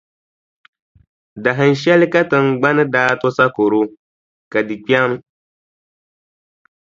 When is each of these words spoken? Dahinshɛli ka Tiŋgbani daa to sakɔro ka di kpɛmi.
Dahinshɛli 1.43 2.07
ka 2.13 2.21
Tiŋgbani 2.29 2.83
daa 2.93 3.11
to 3.21 3.27
sakɔro 3.37 3.81
ka 4.51 4.59
di 4.67 4.75
kpɛmi. 4.85 5.17